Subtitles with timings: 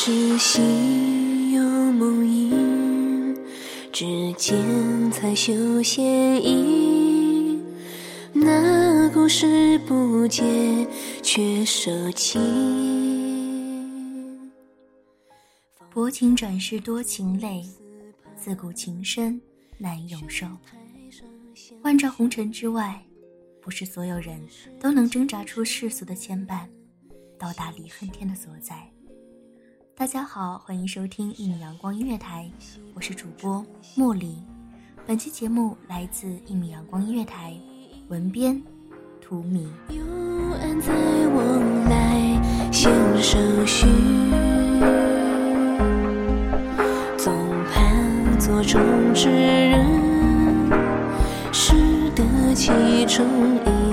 [0.00, 3.36] 是心有梦萦，
[3.92, 7.60] 指尖才绣线影。
[8.32, 10.86] 那故事不解，
[11.20, 12.40] 却收情。
[15.90, 17.66] 薄情转世多情泪，
[18.36, 19.38] 自古情深
[19.78, 20.46] 难永寿。
[21.82, 23.04] 万丈红尘之外，
[23.60, 24.40] 不是所有人
[24.78, 26.68] 都能挣扎出世俗的牵绊，
[27.36, 28.88] 到达离恨天的所在。
[29.98, 32.48] 大家好，欢迎收听一米阳光音乐台，
[32.94, 34.40] 我是主播茉莉。
[35.04, 37.52] 本期节目来自一米阳光音乐台，
[38.06, 38.62] 文编
[39.20, 39.68] 图米。
[39.88, 40.00] 有
[40.60, 40.94] 岸在
[41.34, 43.88] 往来，相守续，
[47.16, 47.34] 总
[47.72, 48.80] 盼做中
[49.12, 49.84] 之人，
[51.52, 51.74] 识
[52.10, 52.22] 得
[52.54, 52.70] 其
[53.06, 53.26] 中
[53.66, 53.87] 意，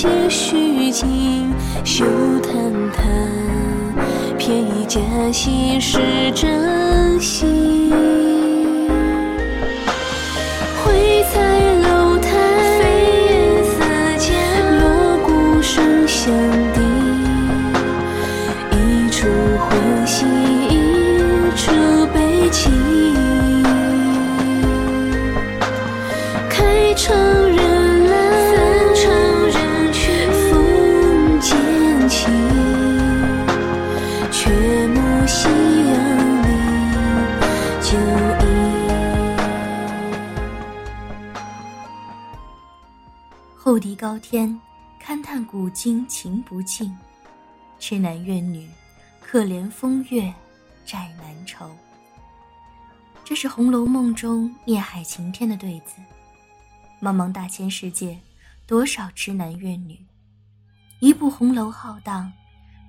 [0.00, 1.52] 中皆虚情，
[1.84, 2.06] 休
[2.40, 2.54] 叹
[2.90, 3.02] 他
[4.38, 4.98] 偏以假
[5.30, 5.98] 戏是
[6.34, 8.29] 真心。
[44.00, 44.58] 高天，
[44.98, 46.90] 勘探古今情不尽；
[47.78, 48.66] 痴男怨女，
[49.20, 50.32] 可怜风月
[50.86, 51.70] 债难酬。
[53.22, 55.96] 这是《红楼梦》中孽海情天的对子。
[56.98, 58.18] 茫茫大千世界，
[58.66, 60.02] 多少痴男怨女，
[61.00, 62.32] 一部红楼浩荡，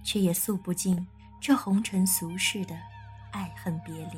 [0.06, 1.06] 却也诉不尽
[1.42, 2.80] 这红尘俗世的
[3.34, 4.18] 爱恨别离。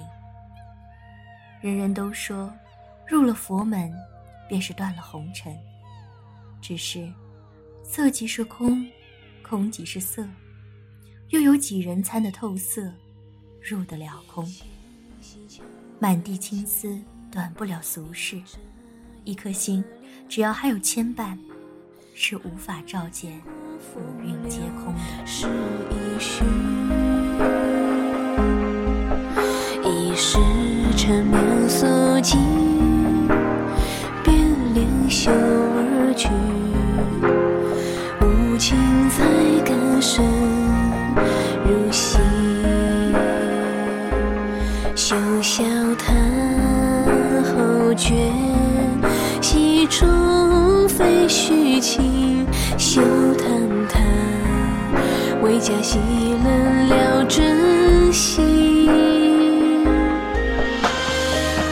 [1.59, 2.53] 人人都说，
[3.07, 3.91] 入了佛门，
[4.47, 5.57] 便是断了红尘。
[6.63, 7.11] 只是，
[7.83, 8.87] 色即是空，
[9.41, 10.25] 空即是色，
[11.27, 12.89] 又有几人参得透色，
[13.61, 14.49] 入得了空？
[15.99, 16.97] 满地青丝，
[17.29, 18.41] 短不了俗世。
[19.25, 19.83] 一颗心，
[20.29, 21.37] 只要还有牵绊，
[22.15, 23.41] 是无法照见
[23.97, 25.25] 五蕴皆空的。
[25.25, 25.47] 是
[25.89, 26.45] 一世，
[29.83, 30.37] 一时
[30.95, 31.85] 缠绵素
[32.21, 32.39] 净，
[44.95, 45.63] 休笑
[45.97, 46.13] 他
[47.43, 48.13] 后觉。
[49.89, 52.47] 终非虚情，
[52.79, 53.01] 休
[53.35, 53.47] 叹
[53.89, 53.99] 他
[55.43, 55.99] 为假戏
[56.43, 58.89] 冷了真心。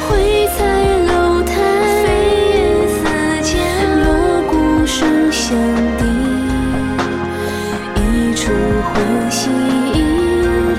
[0.07, 0.61] 会在
[1.07, 1.53] 楼台，
[2.03, 2.05] 飞
[2.53, 2.99] 檐似
[3.41, 3.49] 箭，
[4.03, 4.07] 锣
[4.51, 5.57] 鼓声响
[5.97, 6.01] 叮，
[7.95, 8.51] 一出
[8.93, 9.49] 欢喜，
[9.93, 9.97] 一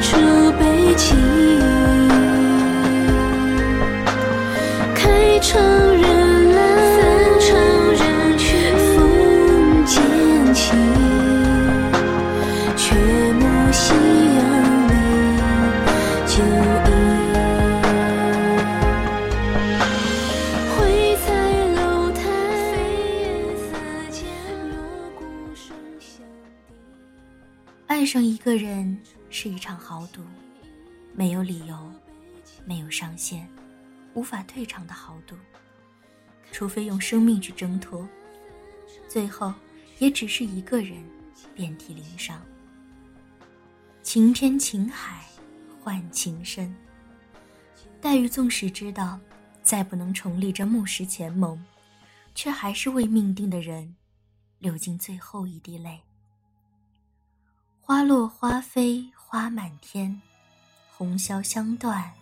[0.00, 1.31] 出悲情。
[28.12, 29.00] 上一个人
[29.30, 30.22] 是一场豪赌，
[31.14, 31.90] 没有理由，
[32.66, 33.48] 没有上限，
[34.12, 35.34] 无法退场的豪赌。
[36.50, 38.06] 除非用生命去挣脱，
[39.08, 39.50] 最后
[39.98, 41.02] 也只是一个人
[41.54, 42.38] 遍体鳞伤。
[44.02, 45.24] 情偏情海，
[45.80, 46.76] 换情深。
[47.98, 49.18] 黛玉纵使知道
[49.62, 51.64] 再不能重立这木石前盟，
[52.34, 53.96] 却还是为命定的人
[54.58, 56.02] 流尽最后一滴泪。
[57.84, 60.22] 花落花飞花满天，
[60.96, 62.12] 红消香断，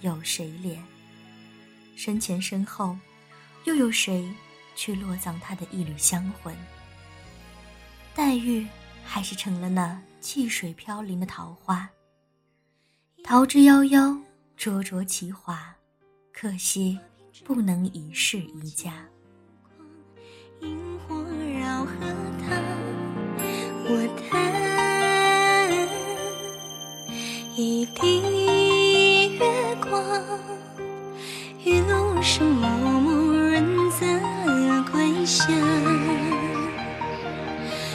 [0.00, 0.78] 有谁怜？
[1.94, 2.96] 身前身后，
[3.64, 4.32] 又有谁
[4.74, 6.56] 去落葬他的一缕香魂？
[8.14, 8.66] 黛玉
[9.04, 11.86] 还是成了那汽水飘零的桃花，
[13.22, 14.18] 桃之夭夭，
[14.56, 15.76] 灼灼其华，
[16.32, 16.98] 可惜
[17.44, 19.06] 不能一世一家。
[20.62, 21.14] 萤火
[21.60, 21.92] 绕荷
[22.40, 22.56] 塘，
[23.86, 24.43] 我叹
[27.66, 29.40] 一滴月
[29.80, 29.90] 光，
[31.64, 32.68] 雨露声默
[33.00, 34.04] 默润泽
[34.92, 35.48] 归乡。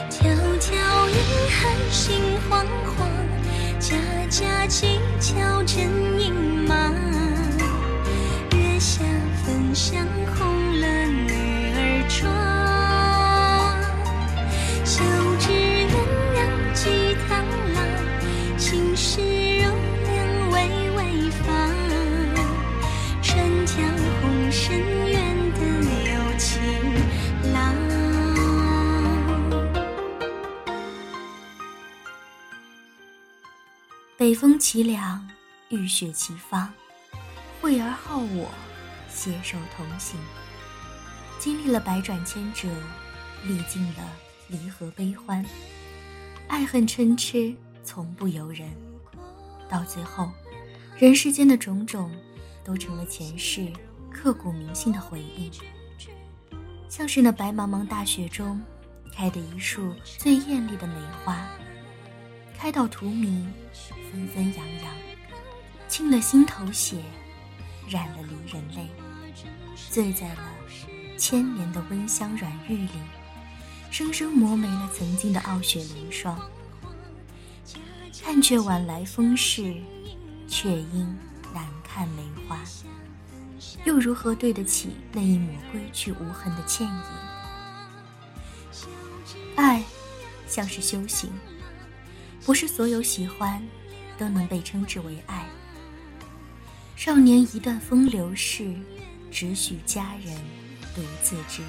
[0.09, 0.25] 迢
[0.59, 0.73] 迢
[1.07, 1.17] 云
[1.51, 2.19] 汉心
[2.49, 2.97] 惶惶，
[3.79, 3.95] 家
[4.27, 4.99] 家乞
[34.39, 35.27] 风凄凉，
[35.67, 36.73] 雨雪齐芳，
[37.59, 38.49] 惠而好我，
[39.09, 40.17] 携手同行。
[41.37, 42.69] 经历了百转千折，
[43.43, 44.09] 历尽了
[44.47, 45.45] 离合悲欢，
[46.47, 47.53] 爱恨嗔痴
[47.83, 48.69] 从不由人。
[49.67, 50.31] 到最后，
[50.97, 52.09] 人世间的种种，
[52.63, 53.67] 都成了前世
[54.09, 55.51] 刻骨铭心的回忆。
[56.87, 58.61] 像是那白茫茫大雪中，
[59.13, 60.93] 开的一束最艳丽的梅
[61.25, 61.45] 花，
[62.57, 63.45] 开到荼蘼，
[64.11, 64.93] 纷纷扬扬，
[65.87, 67.01] 沁了心头血，
[67.87, 68.87] 染了离人泪，
[69.89, 70.51] 醉在了
[71.17, 72.89] 千年的温香软玉里，
[73.91, 76.39] 生生磨没了曾经的傲雪凌霜。
[78.21, 79.73] 看却晚来风势，
[80.47, 81.17] 却因
[81.53, 82.59] 难看梅花。
[83.85, 87.03] 又如何对得起那一抹归去无痕的倩影？
[89.55, 89.83] 爱，
[90.47, 91.31] 像是修行，
[92.45, 93.61] 不是所有喜欢
[94.19, 95.45] 都能被称之为爱。
[96.95, 98.75] 少年一段风流事，
[99.31, 100.35] 只许佳人
[100.93, 101.63] 独自知。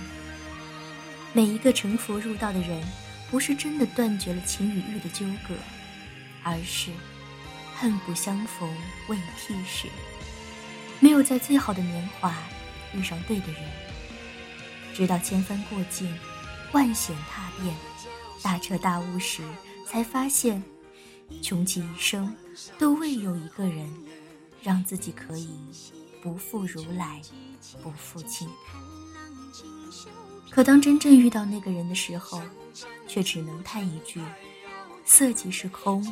[1.32, 2.82] 每一个成佛入道的人，
[3.30, 5.54] 不是真的断绝了情与欲的纠葛，
[6.42, 6.90] 而是
[7.76, 8.68] 恨不相逢
[9.06, 9.86] 未替时。
[10.98, 12.34] 没有在最好的年华
[12.92, 13.62] 遇上对的人，
[14.92, 16.12] 直到千帆过尽，
[16.72, 17.72] 万险踏遍，
[18.42, 19.42] 大彻大悟时，
[19.86, 20.60] 才发现，
[21.42, 22.34] 穷其一生
[22.78, 23.88] 都未有一个人，
[24.62, 25.48] 让自己可以
[26.22, 27.20] 不负如来，
[27.82, 28.48] 不负卿。
[30.50, 32.42] 可当真正遇到那个人的时候，
[33.06, 34.20] 却只能叹一句：
[35.04, 36.02] 色即是空，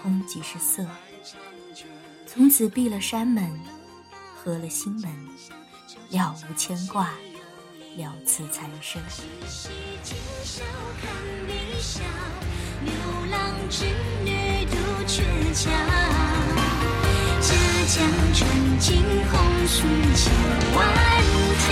[0.00, 0.86] 空即是色。
[2.26, 3.58] 从此闭了山门。
[4.40, 5.10] 合了心门，
[6.10, 7.10] 了无牵挂，
[7.96, 9.02] 了此残生。
[12.84, 12.92] 流
[13.30, 13.97] 浪织女独
[15.58, 15.66] 鹊桥，
[17.40, 17.50] 家
[17.88, 17.98] 家
[18.32, 18.38] 穿
[18.78, 19.34] 金红
[19.66, 19.82] 酥
[20.14, 20.30] 千
[20.72, 20.78] 万
[21.58, 21.66] 条。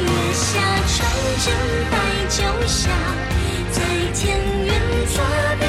[0.00, 0.48] 月下
[0.88, 0.98] 传
[1.38, 1.46] 真
[1.92, 1.94] 白
[2.28, 2.90] 酒笑，
[3.70, 3.78] 在
[4.14, 4.20] 天
[4.64, 4.68] 云
[5.06, 5.22] 作
[5.60, 5.62] 比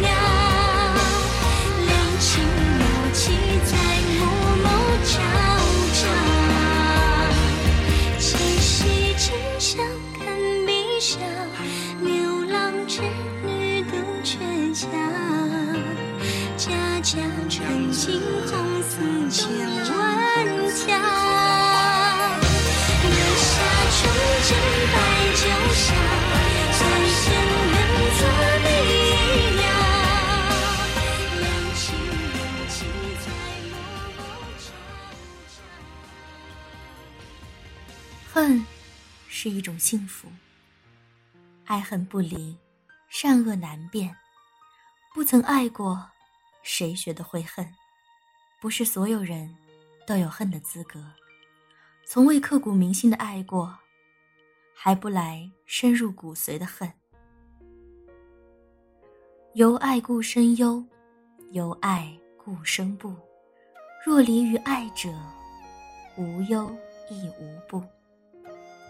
[0.00, 0.08] 鸟。
[1.84, 2.26] 两情
[2.78, 3.20] 默契
[3.66, 3.72] 在
[4.16, 4.18] 暮
[4.56, 4.66] 暮
[5.04, 5.12] 朝
[6.00, 6.00] 朝。
[8.18, 8.26] 七
[8.58, 8.68] 夕
[9.18, 9.68] 今宵
[10.18, 10.24] 看
[10.64, 11.12] 碧霄，
[12.00, 12.08] 牛
[12.50, 12.56] 郎
[12.88, 13.02] 织
[17.10, 18.94] 家家穿金红丝
[19.32, 20.86] 千万条。
[23.02, 23.50] 月下
[23.90, 23.98] 传
[24.46, 24.48] 真
[24.92, 24.94] 白
[25.34, 25.42] 酒
[25.74, 25.82] 笑，
[26.78, 27.18] 在天
[27.66, 27.74] 云
[28.14, 28.22] 作
[28.62, 28.64] 比
[29.56, 29.60] 鸟。
[31.40, 31.42] 两
[31.74, 32.38] 情默
[32.68, 32.78] 契
[33.18, 33.26] 在
[33.72, 33.74] 暮
[34.14, 34.22] 暮
[34.60, 34.64] 朝
[35.48, 35.52] 朝。
[38.32, 38.38] 恨，
[39.26, 40.30] 是一种幸福。
[41.64, 42.56] 爱恨不离，
[43.08, 44.14] 善恶难辨。
[45.12, 46.09] 不曾爱过，
[46.62, 47.66] 谁学得会恨？
[48.60, 49.56] 不是所有人
[50.06, 51.02] 都有恨的资格。
[52.04, 53.78] 从未刻骨铭心的爱过，
[54.74, 56.92] 还不来深入骨髓的恨。
[59.54, 60.84] 由爱故生忧，
[61.50, 63.14] 由爱故生怖。
[64.04, 65.08] 若离于爱者，
[66.16, 66.70] 无忧
[67.10, 67.82] 亦无怖。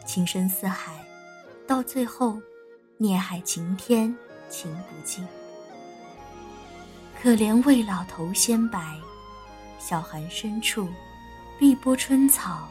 [0.07, 1.05] 情深似海，
[1.67, 2.41] 到最后，
[2.97, 4.17] 孽海情天，
[4.49, 5.27] 情不尽。
[7.23, 8.99] 可怜未老头先白，
[9.79, 10.89] 小寒深处，
[11.59, 12.67] 碧波春草，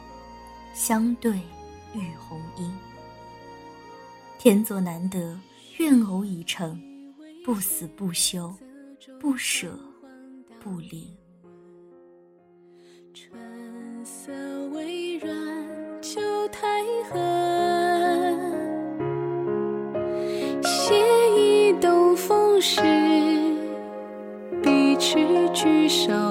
[0.74, 1.36] 相对
[1.94, 2.76] 玉红英。
[4.40, 5.38] 天作难得，
[5.78, 6.82] 愿偶已成，
[7.44, 8.52] 不死不休，
[9.20, 9.78] 不舍
[10.58, 11.19] 不离。
[25.62, 26.29] 举手。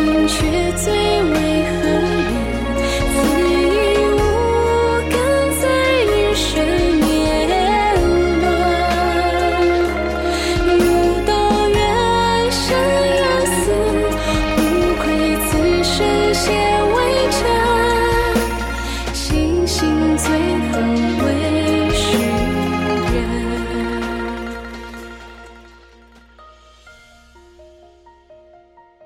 [0.00, 1.79] 心却最为何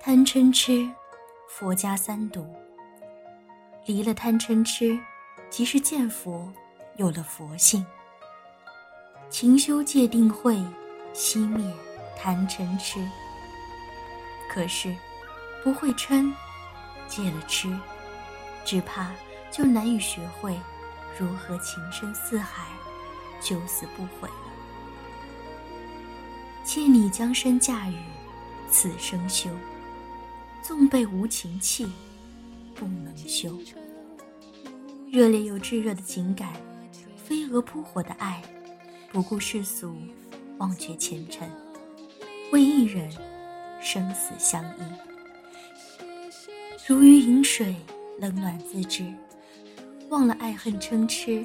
[0.06, 0.86] 贪嗔痴，
[1.48, 2.46] 佛家三毒。
[3.86, 4.98] 离了贪嗔痴，
[5.48, 6.52] 即是见佛，
[6.96, 7.82] 有了佛性。
[9.30, 10.62] 勤修戒定慧，
[11.14, 11.74] 熄灭
[12.18, 13.02] 贪嗔痴。
[14.50, 14.94] 可是，
[15.62, 16.30] 不会嗔，
[17.08, 17.74] 戒了痴，
[18.62, 19.10] 只怕
[19.50, 20.54] 就难以学会
[21.18, 22.66] 如何情深似海，
[23.40, 24.52] 九死不悔了。
[26.62, 27.96] 借你江山驾驭，
[28.70, 29.48] 此生休。
[30.66, 31.86] 纵被无情弃，
[32.74, 33.54] 不能休。
[35.12, 36.54] 热烈又炙热的情感，
[37.22, 38.42] 飞蛾扑火的爱，
[39.12, 39.94] 不顾世俗，
[40.56, 41.46] 忘却前尘，
[42.50, 43.12] 为一人
[43.78, 44.82] 生死相依。
[46.86, 47.76] 如鱼饮水，
[48.18, 49.04] 冷暖自知。
[50.08, 51.44] 忘了爱恨嗔痴，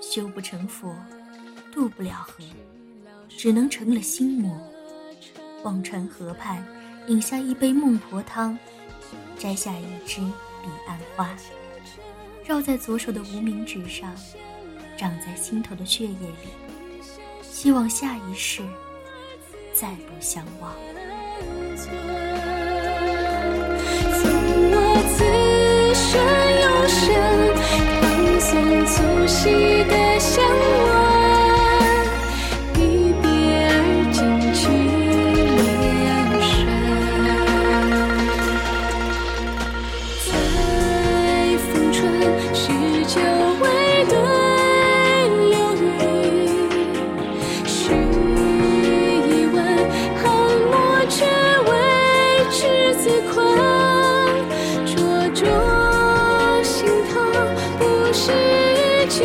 [0.00, 0.92] 修不成佛，
[1.70, 2.42] 渡不了河，
[3.28, 4.60] 只能成了心魔。
[5.62, 6.66] 忘川河畔。
[7.08, 8.58] 饮下一杯孟婆汤，
[9.38, 11.36] 摘下一枝彼岸花，
[12.44, 14.12] 绕在左手的无名指上，
[14.96, 16.48] 长在心头的血液里。
[17.42, 18.60] 希望下一世
[19.72, 20.72] 再不相忘。
[21.76, 21.92] 纵
[24.72, 25.24] 我此
[25.94, 26.20] 生
[26.62, 27.06] 有生，
[28.02, 28.04] 唐
[28.40, 28.50] 宋
[28.84, 28.94] 足
[29.28, 29.75] 息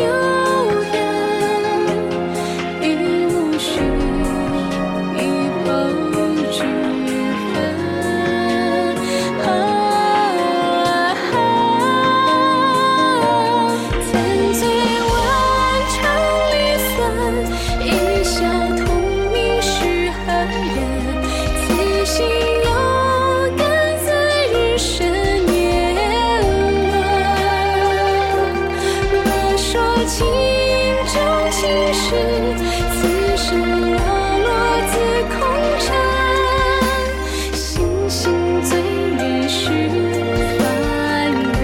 [0.02, 0.41] you.
[30.06, 30.26] 情
[31.06, 31.14] 重
[31.50, 31.60] 情
[31.94, 32.10] 深，
[32.58, 33.48] 此生
[33.92, 33.98] 落
[34.38, 34.48] 落
[34.90, 34.92] 自
[35.28, 35.34] 空
[35.78, 35.86] 尘。
[37.54, 37.64] 心
[38.10, 38.20] 性
[38.64, 38.72] 最
[39.48, 39.60] 是
[40.58, 40.60] 凡
[41.32, 41.54] 人。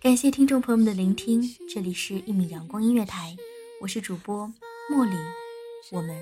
[0.00, 1.42] 感谢听众朋友们的聆听，
[1.72, 3.36] 这里是一米阳光音乐台，
[3.80, 4.52] 我是主播
[4.92, 5.16] 茉莉，
[5.92, 6.16] 我们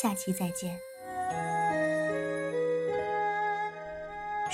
[0.00, 0.78] 下期再见。